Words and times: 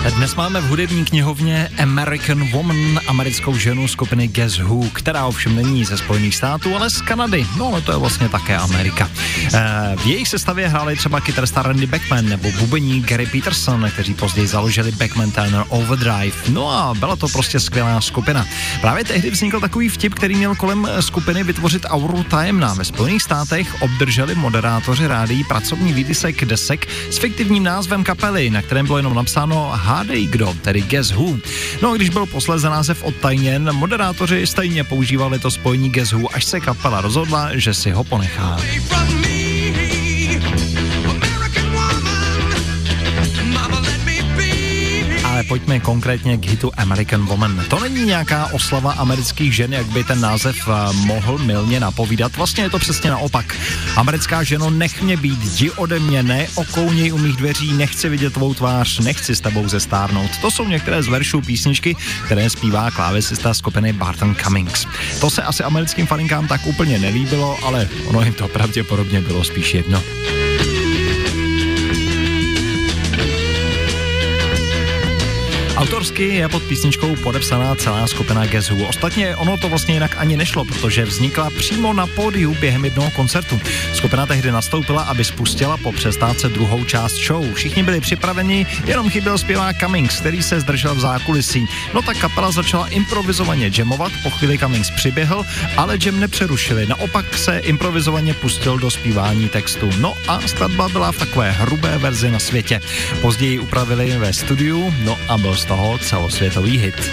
Dnes 0.00 0.34
máme 0.34 0.60
v 0.60 0.64
hudební 0.64 1.04
knihovně 1.04 1.68
American 1.82 2.48
Woman, 2.48 3.00
americkou 3.06 3.56
ženu 3.56 3.88
skupiny 3.88 4.28
Guess 4.28 4.58
Who, 4.58 4.90
která 4.92 5.26
ovšem 5.26 5.56
není 5.56 5.84
ze 5.84 5.98
Spojených 5.98 6.36
států, 6.36 6.76
ale 6.76 6.90
z 6.90 7.00
Kanady. 7.00 7.46
No 7.58 7.66
ale 7.66 7.80
to 7.80 7.92
je 7.92 7.98
vlastně 7.98 8.28
také 8.28 8.56
Amerika. 8.56 9.10
Eh, 9.54 9.96
v 9.96 10.06
jejich 10.06 10.28
sestavě 10.28 10.68
hráli 10.68 10.96
třeba 10.96 11.20
kytarista 11.20 11.62
Randy 11.62 11.86
Beckman 11.86 12.28
nebo 12.28 12.52
bubení 12.58 13.00
Gary 13.00 13.26
Peterson, 13.26 13.90
kteří 13.92 14.14
později 14.14 14.46
založili 14.46 14.92
Beckman 14.92 15.30
Turner 15.30 15.64
Overdrive. 15.68 16.36
No 16.48 16.70
a 16.70 16.94
byla 16.94 17.16
to 17.16 17.28
prostě 17.28 17.60
skvělá 17.60 18.00
skupina. 18.00 18.46
Právě 18.80 19.04
tehdy 19.04 19.30
vznikl 19.30 19.60
takový 19.60 19.88
vtip, 19.88 20.14
který 20.14 20.34
měl 20.34 20.54
kolem 20.54 20.88
skupiny 21.00 21.44
vytvořit 21.44 21.86
auru 21.88 22.22
tajemná. 22.22 22.74
Ve 22.74 22.84
Spojených 22.84 23.22
státech 23.22 23.82
obdrželi 23.82 24.34
moderátoři 24.34 25.06
rádií 25.06 25.44
pracovní 25.44 25.92
výtisek 25.92 26.44
desek 26.44 26.88
s 27.10 27.18
fiktivním 27.18 27.64
názvem 27.64 28.04
kapely, 28.04 28.50
na 28.50 28.62
kterém 28.62 28.86
bylo 28.86 28.98
jenom 28.98 29.14
napsáno 29.14 29.70
Hádej 30.00 30.26
kdo, 30.26 30.56
tedy 30.64 30.80
Guess 30.80 31.10
Who. 31.12 31.36
No 31.82 31.90
a 31.90 31.96
když 31.96 32.08
byl 32.08 32.26
posléze 32.26 32.70
název 32.70 33.02
odtajněn, 33.02 33.72
moderátoři 33.72 34.46
stejně 34.46 34.84
používali 34.84 35.38
to 35.38 35.50
spojení 35.50 35.90
Guess 35.90 36.12
Who, 36.12 36.34
až 36.34 36.44
se 36.44 36.60
kapela 36.60 37.00
rozhodla, 37.00 37.50
že 37.54 37.74
si 37.74 37.90
ho 37.90 38.04
ponechá. 38.04 38.56
Pojďme 45.50 45.80
konkrétně 45.80 46.36
k 46.36 46.46
hitu 46.46 46.72
American 46.76 47.26
Woman. 47.26 47.64
To 47.68 47.80
není 47.80 48.04
nějaká 48.04 48.46
oslava 48.46 48.92
amerických 48.92 49.54
žen, 49.54 49.72
jak 49.72 49.86
by 49.86 50.04
ten 50.04 50.20
název 50.20 50.56
eh, 50.68 50.92
mohl 50.92 51.38
milně 51.38 51.80
napovídat. 51.80 52.36
Vlastně 52.36 52.64
je 52.64 52.70
to 52.70 52.78
přesně 52.78 53.10
naopak. 53.10 53.56
Americká 53.96 54.42
ženo, 54.42 54.70
nech 54.70 55.02
mě 55.02 55.16
být, 55.16 55.42
jdi 55.42 55.70
ode 55.70 55.98
mě, 55.98 56.22
ne 56.22 56.46
okouněj 56.54 57.12
u 57.12 57.18
mých 57.18 57.36
dveří, 57.36 57.72
nechci 57.72 58.08
vidět 58.08 58.32
tvou 58.32 58.54
tvář, 58.54 58.98
nechci 58.98 59.36
s 59.36 59.40
tebou 59.40 59.68
zestárnout. 59.68 60.30
To 60.40 60.50
jsou 60.50 60.68
některé 60.68 61.02
z 61.02 61.08
veršů 61.08 61.40
písničky, 61.40 61.96
které 62.24 62.50
zpívá 62.50 62.90
klávesista 62.90 63.54
skupiny 63.54 63.92
Barton 63.92 64.34
Cummings. 64.34 64.86
To 65.20 65.30
se 65.30 65.42
asi 65.42 65.62
americkým 65.62 66.06
faninkám 66.06 66.48
tak 66.48 66.66
úplně 66.66 66.98
nelíbilo, 66.98 67.58
ale 67.64 67.88
ono 68.06 68.22
jim 68.22 68.34
to 68.34 68.48
pravděpodobně 68.48 69.20
bylo 69.20 69.44
spíš 69.44 69.74
jedno. 69.74 70.02
Autorsky 75.80 76.28
je 76.28 76.48
pod 76.48 76.62
písničkou 76.62 77.16
podepsaná 77.16 77.74
celá 77.74 78.06
skupina 78.06 78.44
Who. 78.70 78.88
Ostatně 78.88 79.36
ono 79.36 79.56
to 79.56 79.68
vlastně 79.68 79.94
jinak 79.94 80.14
ani 80.18 80.36
nešlo, 80.36 80.64
protože 80.64 81.04
vznikla 81.04 81.50
přímo 81.50 81.92
na 81.92 82.06
pódiu 82.06 82.56
během 82.60 82.84
jednoho 82.84 83.10
koncertu. 83.10 83.60
Skupina 83.92 84.26
tehdy 84.26 84.52
nastoupila, 84.52 85.02
aby 85.02 85.24
spustila 85.24 85.76
po 85.76 85.92
přestávce 85.92 86.48
druhou 86.48 86.84
část 86.84 87.14
show. 87.26 87.54
Všichni 87.54 87.82
byli 87.82 88.00
připraveni, 88.00 88.66
jenom 88.86 89.10
chyběl 89.10 89.38
zpěvák 89.38 89.78
Cummings, 89.78 90.20
který 90.20 90.42
se 90.42 90.60
zdržel 90.60 90.94
v 90.94 91.00
zákulisí. 91.00 91.66
No 91.94 92.02
tak 92.02 92.18
kapela 92.18 92.50
začala 92.50 92.88
improvizovaně 92.88 93.70
jamovat, 93.78 94.12
po 94.22 94.30
chvíli 94.30 94.58
Cummings 94.58 94.90
přiběhl, 94.90 95.44
ale 95.76 95.98
jam 96.04 96.20
nepřerušili. 96.20 96.86
Naopak 96.86 97.38
se 97.38 97.58
improvizovaně 97.58 98.34
pustil 98.34 98.78
do 98.78 98.90
zpívání 98.90 99.48
textu. 99.48 99.90
No 99.98 100.14
a 100.28 100.40
skladba 100.40 100.88
byla 100.88 101.12
v 101.12 101.18
takové 101.18 101.50
hrubé 101.50 101.98
verzi 101.98 102.30
na 102.30 102.38
světě. 102.38 102.80
Později 103.20 103.58
upravili 103.58 104.18
ve 104.18 104.32
studiu, 104.32 104.94
no 105.04 105.18
a 105.28 105.38
byl 105.38 105.56
toho 105.70 105.98
celosvětový 105.98 106.78
hit. 106.78 107.10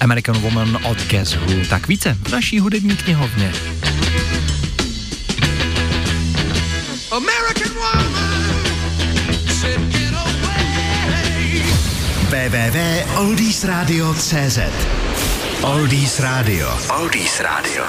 American 0.00 0.40
Woman 0.40 0.78
od 0.84 1.06
Guess 1.06 1.34
Who. 1.34 1.64
Tak 1.70 1.88
více 1.88 2.16
v 2.22 2.32
naší 2.32 2.60
hudební 2.60 2.96
knihovně. 2.96 3.52
American 7.10 7.74
woman, 7.74 8.14
www.oldiesradio.cz 12.28 14.58
Oldies 15.62 16.20
Radio. 16.20 16.78
Oldies 17.00 17.40
Radio. 17.40 17.88